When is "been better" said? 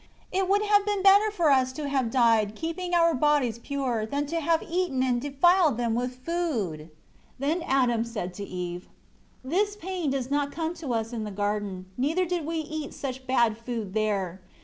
0.83-1.29